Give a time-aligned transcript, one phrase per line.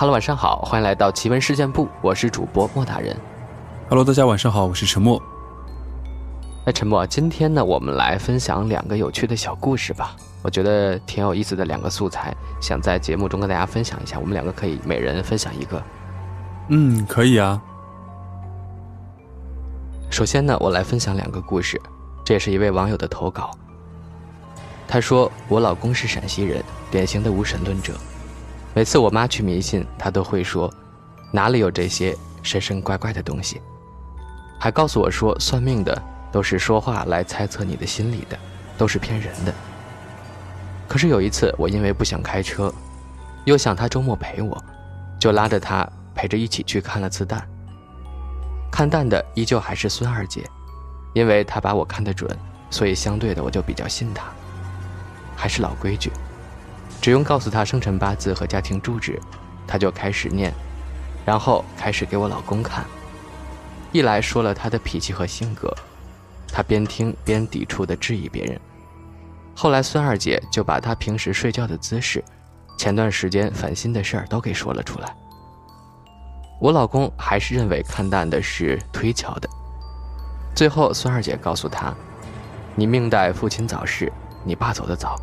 [0.00, 3.14] Hello，晚上好，欢迎来到奇闻事件部，我是主播莫大人。
[3.90, 5.22] Hello，大家晚上好，我是陈默。
[6.64, 10.16] 哎，陈默，今天呢，我们来分享两个有趣的小故事吧。
[10.40, 14.18] 我觉得挺有意思的两个素材，想在节目中跟大家分享一下。
[14.18, 15.82] 我们两个可以每人分享一个。
[16.68, 17.60] 嗯，可以啊。
[20.08, 21.78] 首先呢，我来分享两个故事，
[22.24, 23.50] 这也是一位网友的投稿。
[24.88, 27.92] 他说：“我老公是陕西人，典型的无神论者。
[28.72, 30.72] 每次我妈去迷信，她都会说，
[31.32, 33.60] 哪里有这些神神怪怪的东西？
[34.60, 38.38] 还告诉我说，算命的都是说话来猜测你的心理的，
[38.78, 39.52] 都是骗人的。
[40.86, 42.72] 可是有一次，我因为不想开车，
[43.44, 44.56] 又想他周末陪我，
[45.18, 47.44] 就拉着他陪着一起去看了次蛋。
[48.70, 50.48] 看蛋的依旧还是孙二姐，
[51.12, 52.30] 因为她把我看得准，
[52.70, 54.26] 所以相对的我就比较信她。
[55.34, 56.12] 还是老规矩，
[57.00, 59.18] 只用告诉他生辰八字和家庭住址，
[59.66, 60.52] 他就开始念，
[61.24, 62.84] 然后开始给我老公看。
[63.90, 65.74] 一来说了他的脾气和性格，
[66.52, 68.60] 他边听边抵触的质疑别人。
[69.56, 72.22] 后来孙二姐就把他平时睡觉的姿势，
[72.78, 75.14] 前段时间烦心的事儿都给说了出来。
[76.60, 79.48] 我老公还是认为看淡的是推敲的。
[80.54, 81.94] 最后，孙二姐告诉他
[82.76, 84.12] ：“你命带父亲早逝，
[84.44, 85.16] 你爸走得早，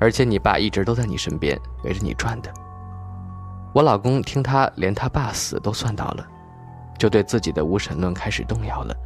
[0.00, 2.50] 而且你爸一直都在你身边，围着你转的。”
[3.72, 6.26] 我老公听他连他爸死都算到了，
[6.98, 8.96] 就对自己的无神论开始动摇了。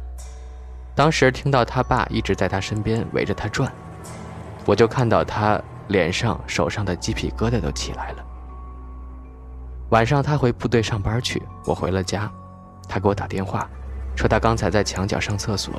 [0.95, 3.71] 当时听到他爸一直在他身边围着他转，
[4.65, 8.25] 我就看到他脸上、手上的鸡皮疙瘩都起来了。
[9.89, 12.31] 晚上他回部队上班去，我回了家，
[12.89, 13.69] 他给我打电话，
[14.15, 15.75] 说他刚才在墙角上厕所，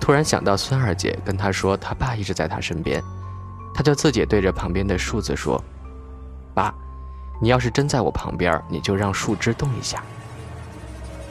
[0.00, 3.02] 突然想到孙二姐跟他说他爸一直在他身边，
[3.74, 5.62] 他就自己对着旁边的树子说
[6.54, 6.74] ：“爸，
[7.40, 10.02] 你要是真在我旁边，你就让树枝动一下。”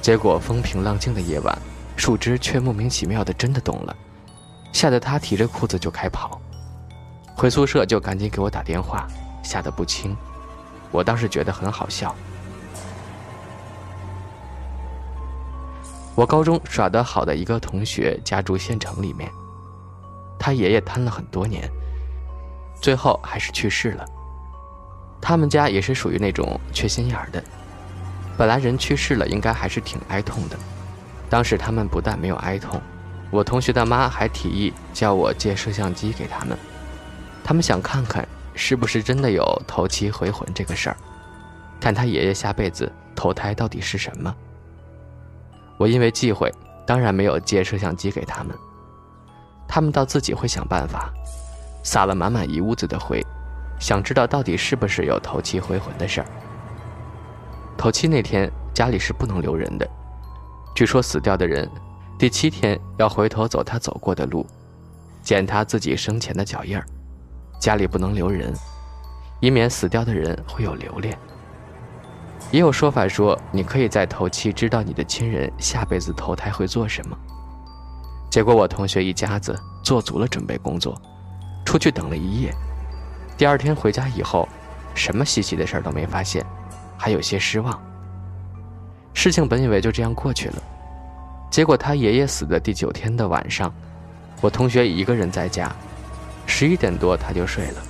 [0.02, 1.57] 结果风平浪静的夜晚，
[1.96, 3.96] 树枝却莫名其妙的真的动了，
[4.74, 6.41] 吓得他提着裤子就开跑，
[7.35, 9.08] 回宿舍就赶紧给我打电话，
[9.44, 10.18] 吓得不轻。
[10.90, 12.16] 我当时觉得很好笑。
[16.16, 19.31] 我高中耍得好的一个同学家住县城里面，
[20.38, 21.72] 他爷爷瘫了很多年，
[22.81, 24.06] 最后还是去世了。
[25.22, 27.42] 他们家也是属于那种缺心眼儿的，
[28.38, 30.58] 本来人去世了应该还是挺哀痛的，
[31.30, 32.81] 当时他们不但没有哀痛，
[33.30, 36.58] 我同学的妈还提议叫我借摄像机给他们，
[37.44, 38.28] 他们想看看。
[38.53, 40.97] 是不是真的有头七回魂这个事儿？
[41.80, 44.36] 看他爷爷下辈子投胎到底是什么？
[45.78, 46.53] 我因为忌讳，
[46.86, 48.53] 当然没有借摄像机给他们。
[49.70, 51.09] 他们倒自己会想办法，
[51.84, 53.25] 撒了满满一屋子的灰，
[53.80, 56.28] 想知道到底是不是有头七回魂的事儿。
[57.78, 59.90] 头七那天家里是不能留人的，
[60.75, 61.70] 据说死掉的人
[62.18, 64.46] 第七天要回头走他走过的路，
[65.24, 66.86] 捡他自己生前的脚印儿。
[67.59, 68.53] 家里不能留人，
[69.40, 71.18] 以免死掉的人会有留恋。
[72.52, 77.18] 也有说法说，你可以在头七知道你的亲人下辈子投胎会做什么。
[78.30, 81.00] 结果我同学一家子做足了准备工作，
[81.66, 82.54] 出去等了一夜。
[83.38, 84.48] 第二天回家以后，
[84.94, 86.46] 什么稀奇的事儿都没发现，
[86.98, 87.82] 还有些失望。
[89.14, 90.64] 事情本以为就这样过去了，
[91.50, 93.74] 结果他爷爷死的第九天的晚上，
[94.42, 95.72] 我同学一个人在家。
[96.48, 97.82] 十一点多他就睡了，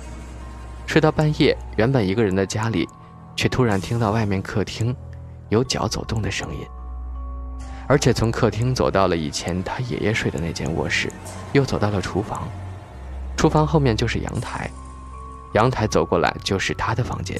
[0.86, 2.88] 睡到半夜，原本一个人的家里，
[3.34, 4.94] 却突然听到外面客厅
[5.48, 6.66] 有脚走动的声音，
[7.88, 11.12] 而且从客厅走到了以前他爷爷睡的那间卧室，
[11.52, 12.48] 又走到了厨房，
[13.42, 14.70] 厨房后面就是阳台，
[15.54, 17.36] 阳台走过来就是他的房间，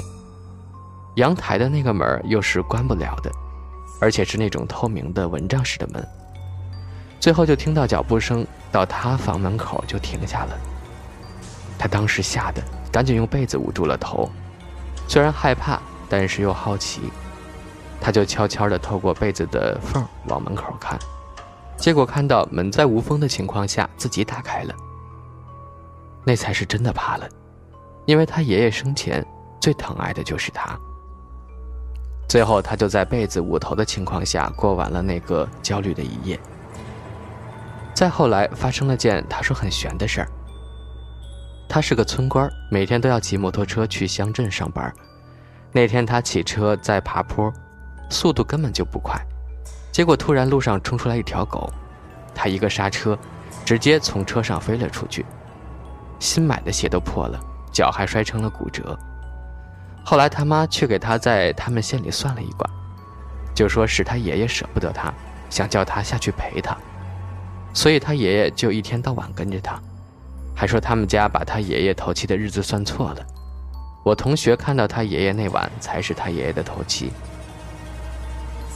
[1.15, 3.31] 阳台的那个门又是关不了的，
[4.01, 6.05] 而且是那种透明的蚊帐式的门，
[7.21, 10.59] 最后就听到脚步声到他房门口就停下了。
[11.79, 12.61] 他当时吓得
[12.91, 14.29] 赶紧用被子捂住了头，
[15.07, 17.13] 虽然害怕，但是又好奇，
[18.01, 20.99] 他就悄悄地透过被子的缝往门口看，
[21.77, 24.75] 结果看到门在无风的情况下自己打开了，
[26.25, 27.29] 那才是真的怕了。
[28.07, 29.25] 因为他爷爷生前
[29.61, 30.79] 最疼爱的就是他。
[32.29, 36.39] 最后，他就在被子捂头的情况下过完了那个焦虑的一夜。
[37.95, 40.29] 再后来，发生了件他说很悬的事儿。
[41.69, 44.93] 他是个村官，每天都要骑摩托车去乡镇上班。
[45.71, 47.53] 那天他骑车在爬坡，
[48.11, 49.19] 速度根本就不快，
[49.91, 51.71] 结果突然路上冲出来一条狗，
[52.35, 53.17] 他一个刹车，
[53.65, 55.25] 直接从车上飞了出去，
[56.23, 57.41] 新买的鞋都破了，
[57.73, 58.97] 脚还摔成了骨折。
[60.05, 62.65] 后来他妈却给他在他们县里算了一卦，
[63.53, 65.13] 就说是他爷爷舍不得他，
[65.51, 66.77] 想叫他下去陪他，
[67.75, 69.83] 所以他爷爷就一天到晚跟着他，
[70.55, 73.27] 还说他们家把他爷爷头七的日子算错了。
[74.05, 77.11] 我同学看到他爷爷那晚才是他爷爷的头七。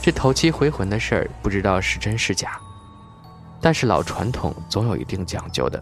[0.01, 2.59] 这头七回魂的事儿不知道是真是假，
[3.61, 5.81] 但是老传统总有一定讲究的，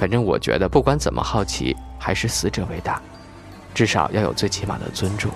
[0.00, 2.98] 反正我觉得不管怎么好奇，还是死者为大。
[3.74, 5.30] 至少要有最起码的尊重。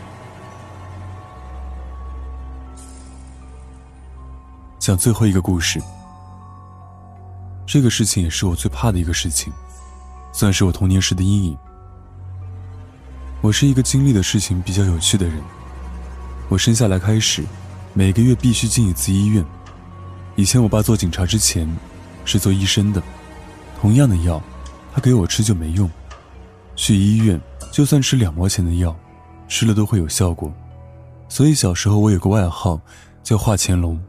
[4.78, 5.82] 讲最后一个故事，
[7.66, 9.52] 这个事情也是我最怕的一个事情，
[10.32, 11.58] 算是我童年时的阴影。
[13.43, 15.37] 我是一个经历的事情比较有趣的人。
[16.49, 17.44] 我生下来开始，
[17.93, 19.44] 每个月必须进一次医院。
[20.37, 21.69] 以前我爸做警察之前，
[22.25, 23.02] 是做医生的，
[23.78, 24.43] 同样的药，
[24.94, 25.91] 他给我吃就没用，
[26.76, 27.41] 去医院。
[27.73, 28.94] 就算吃两毛钱的药，
[29.49, 30.52] 吃了都会有效果，
[31.29, 32.81] 所以小时候我有个外号
[33.20, 34.00] 叫化乾隆。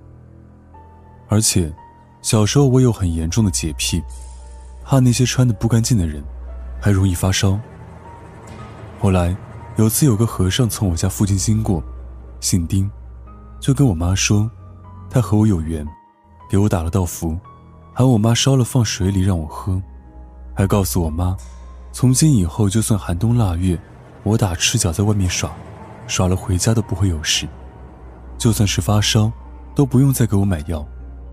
[1.28, 1.74] 而且，
[2.22, 4.00] 小时候我有很严重的洁癖，
[4.84, 6.24] 怕那些穿的不干净的人，
[6.80, 7.60] 还容易发烧。
[9.00, 9.36] 后来
[9.78, 11.84] 有次有个和尚从我家附近经过，
[12.40, 12.88] 姓丁，
[13.60, 14.48] 就跟我妈说，
[15.10, 15.84] 他和我有缘，
[16.48, 17.36] 给我打了道符，
[17.96, 19.82] 喊我妈烧了放水里让我喝，
[20.56, 21.36] 还告诉我妈。
[21.92, 23.80] 从今以后，就算寒冬腊月，
[24.24, 25.52] 我打赤脚在外面耍，
[26.08, 27.48] 耍了回家都不会有事。
[28.38, 29.32] 就算是发烧，
[29.76, 30.86] 都不用再给我买药，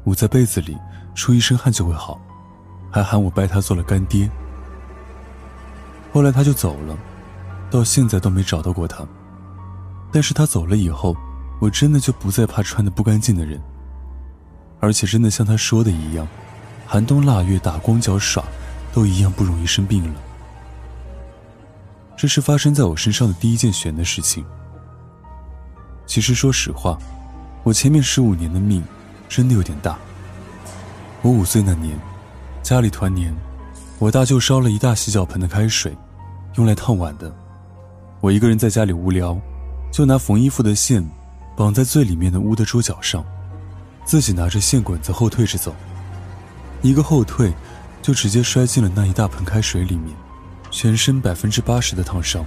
[0.05, 0.77] 捂在被子里
[1.15, 2.21] 出一身汗就会好。
[2.91, 4.31] 还喊我拜他做了干爹。
[6.13, 6.97] 后来他就走了，
[7.71, 9.07] 到现在都没找到过他。
[10.13, 11.17] 但是他走了以后，
[11.61, 13.61] 我真的就不再怕穿的不干净的人。
[14.79, 16.29] 而且真的像他说的一样，
[16.87, 18.45] 寒冬腊月打光脚耍，
[18.93, 20.21] 都一样不容易生病了。
[22.17, 24.45] 这是发生在我身上的第一件悬的事情。
[26.07, 26.99] 其实说实话，
[27.63, 28.85] 我前面十五年的命
[29.29, 29.99] 真的有点大。
[31.23, 31.99] 我五岁那年，
[32.63, 33.35] 家里团年，
[33.99, 35.97] 我大舅烧了一大洗脚盆的开水，
[36.57, 37.35] 用来烫碗的。
[38.21, 39.37] 我一个人在家里无聊，
[39.91, 41.05] 就拿缝衣服的线
[41.57, 43.25] 绑在最里面的屋的桌角上，
[44.05, 45.75] 自己拿着线滚子后退着走，
[46.83, 47.53] 一个后退，
[48.03, 50.15] 就直接摔进了那一大盆开水里面。
[50.71, 52.45] 全身百分之八十的烫伤，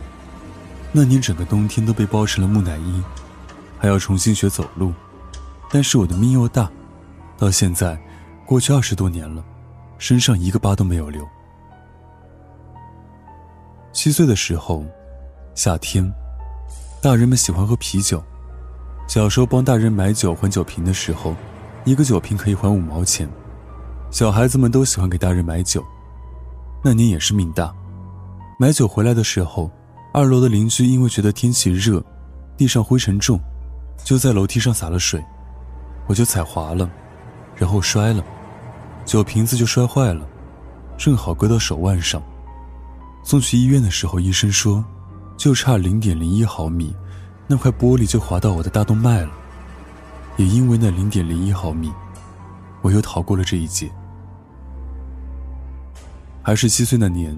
[0.92, 3.04] 那年整个冬天都被包成了木乃伊，
[3.78, 4.92] 还要重新学走路。
[5.70, 6.68] 但是我的命又大，
[7.38, 7.96] 到现在
[8.44, 9.46] 过去二十多年了，
[10.00, 11.24] 身上一个疤都没有留。
[13.94, 14.84] 七岁的时候，
[15.54, 16.12] 夏天，
[17.02, 18.24] 大人们喜欢喝啤酒。
[19.08, 21.36] 小时候帮大人买酒还酒瓶的时候，
[21.84, 23.30] 一个酒瓶可以还五毛钱。
[24.16, 25.84] 小孩子们都喜欢给大人买酒，
[26.82, 27.76] 那年也是命大。
[28.58, 29.70] 买酒回来的时候，
[30.14, 32.02] 二楼的邻居因为觉得天气热，
[32.56, 33.38] 地上灰尘重，
[34.06, 35.22] 就在楼梯上洒了水，
[36.08, 36.90] 我就踩滑了，
[37.58, 38.24] 然后摔了，
[39.04, 40.26] 酒瓶子就摔坏了，
[40.98, 42.24] 正好割到手腕上。
[43.22, 44.82] 送去医院的时候，医生说，
[45.36, 46.96] 就差零点零一毫米，
[47.48, 49.32] 那块玻璃就划到我的大动脉了。
[50.38, 51.92] 也因为那零点零一毫米，
[52.82, 53.92] 我又逃过了这一劫。
[56.46, 57.36] 还是七岁那年。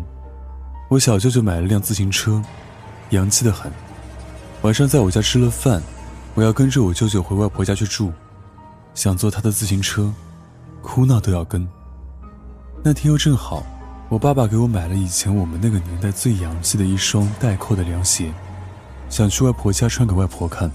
[0.90, 2.44] 我小舅舅买了辆自行车，
[3.12, 3.72] 洋气的很。
[4.64, 5.82] 晚上在我家吃了饭，
[6.36, 8.12] 我要跟着我舅舅回外婆家去住，
[8.94, 10.14] 想坐他的自行车，
[10.82, 11.66] 哭闹都要跟。
[12.84, 13.64] 那天又正好，
[14.10, 18.34] 我爸爸给我买了以前我们那个年代最洋气的一双带扣的凉鞋，
[19.08, 20.70] 想去外婆家穿给外婆看，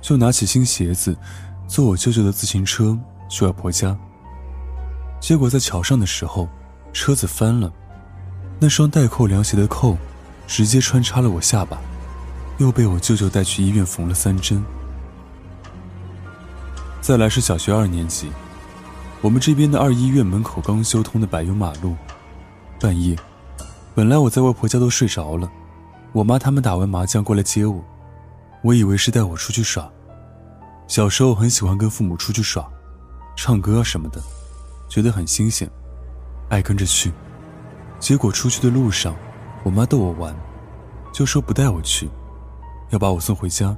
[0.00, 1.14] 就拿起新鞋子，
[1.68, 3.94] 坐我舅舅的自行车去外婆家。
[5.20, 6.48] 结果在桥上的时候，
[6.92, 7.72] 车子翻了。
[8.58, 9.96] 那双带扣凉鞋的扣，
[10.46, 11.78] 直接穿插了我下巴，
[12.58, 14.62] 又被我舅舅带去医院缝了三针。
[17.00, 18.30] 再来是小学二年级，
[19.20, 21.96] 我们这边的二医院门口刚修通的柏油马路，
[22.78, 23.16] 半夜，
[23.94, 25.50] 本来我在外婆家都睡着了，
[26.12, 27.84] 我妈他们打完麻将过来接我，
[28.62, 29.90] 我以为是带我出去耍，
[30.86, 32.64] 小时候很喜欢跟父母出去耍，
[33.34, 34.22] 唱歌什么的，
[34.88, 35.68] 觉得很新鲜，
[36.52, 37.10] 爱跟着去。
[37.98, 39.16] 结果出去的路上，
[39.64, 40.36] 我妈逗我玩，
[41.14, 42.10] 就说不带我去，
[42.90, 43.74] 要把我送回家。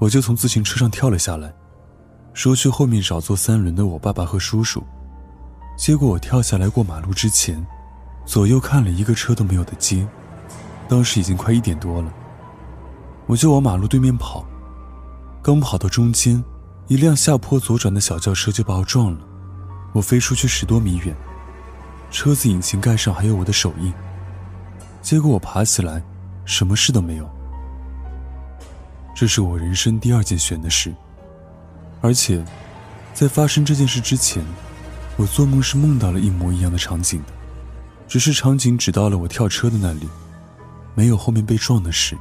[0.00, 1.54] 我就从自行车上跳了下来，
[2.34, 4.82] 说去后面找坐三轮的我爸爸和叔叔。
[5.76, 7.64] 结果我跳下来过马路之前，
[8.26, 10.04] 左右看了一个车都没有的街，
[10.88, 12.12] 当时已经快一点多了。
[13.26, 14.44] 我就往马路对面跑，
[15.40, 16.42] 刚跑到中间，
[16.88, 19.20] 一辆下坡左转的小轿车就把我撞了，
[19.92, 21.14] 我飞出去十多米远，
[22.10, 23.92] 车子引擎盖上还有我的手印。
[25.00, 26.02] 结果我爬起来，
[26.44, 27.28] 什么事都没有。
[29.14, 30.94] 这是我人生第二件悬的事，
[32.00, 32.44] 而且，
[33.14, 34.42] 在发生这件事之前，
[35.16, 37.32] 我做梦是梦到了一模一样的场景的，
[38.08, 40.08] 只是场景只到了我跳车的那里，
[40.94, 42.16] 没有后面被撞的事。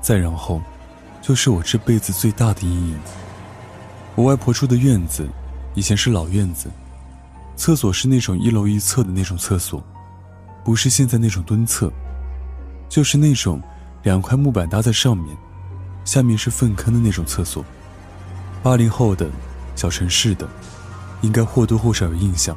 [0.00, 0.60] 再然后，
[1.20, 2.98] 就是我这辈子最大的阴影。
[4.14, 5.28] 我外婆住的院子，
[5.74, 6.70] 以前是老院子，
[7.56, 9.82] 厕所是那种一楼一侧的那种厕所，
[10.64, 11.92] 不是现在那种蹲厕，
[12.88, 13.62] 就是那种
[14.02, 15.36] 两块木板搭在上面，
[16.04, 17.64] 下面是粪坑的那种厕所。
[18.62, 19.28] 八零后的，
[19.76, 20.48] 小城市的，
[21.20, 22.56] 应该或多或少有印象。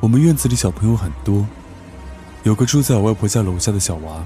[0.00, 1.46] 我们院子里小朋友很多，
[2.44, 4.24] 有个住在我外婆家楼下的小娃。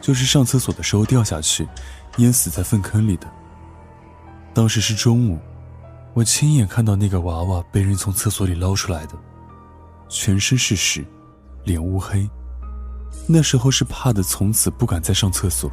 [0.00, 1.68] 就是上厕所的时候掉下去，
[2.16, 3.26] 淹死在粪坑里的。
[4.54, 5.38] 当时是中午，
[6.18, 9.14] 我亲眼看到那个娃娃被人从厕所里捞出来的，
[10.08, 11.06] 全身是屎，
[11.62, 12.28] 脸乌黑。
[13.28, 15.70] 那时候是怕的，从此不敢再上厕所。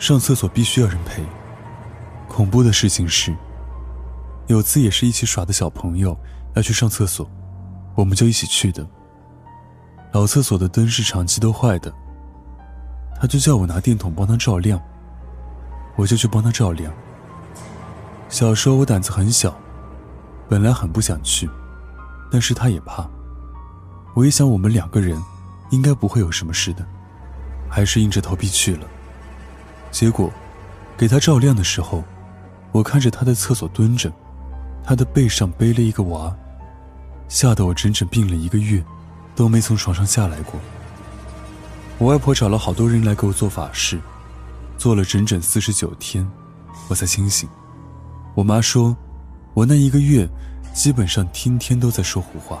[0.00, 1.22] 上厕所必须要人陪。
[2.28, 3.32] 恐怖的事情是，
[4.48, 6.18] 有次也是一起耍的小朋友
[6.56, 7.30] 要去上厕所，
[7.94, 8.84] 我们就一起去的。
[10.10, 11.94] 老厕所的灯是长期都坏的。
[13.20, 14.82] 他就叫我拿电筒帮他照亮，
[15.94, 16.92] 我就去帮他照亮。
[18.36, 19.58] 小时候我胆子很小，
[20.46, 21.48] 本来很不想去，
[22.30, 23.08] 但是他也怕。
[24.12, 25.18] 我一想我们两个人，
[25.70, 26.86] 应该不会有什么事的，
[27.66, 28.86] 还是硬着头皮去了。
[29.90, 30.30] 结果，
[30.98, 32.04] 给他照亮的时候，
[32.72, 34.12] 我看着他的厕所蹲着，
[34.84, 36.30] 他的背上背了一个娃，
[37.28, 38.84] 吓得我整整病了一个月，
[39.34, 40.60] 都没从床上下来过。
[41.96, 43.98] 我外婆找了好多人来给我做法事，
[44.76, 46.30] 做了整整四十九天，
[46.88, 47.48] 我才清醒。
[48.36, 48.94] 我妈说，
[49.54, 50.28] 我那一个月，
[50.74, 52.60] 基本上天天都在说胡话。